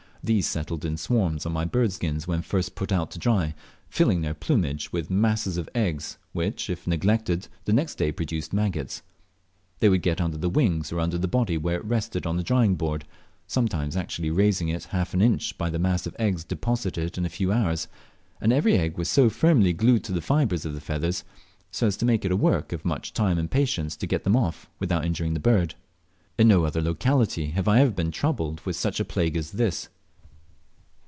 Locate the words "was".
18.99-19.09